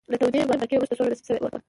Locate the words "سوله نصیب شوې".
0.97-1.39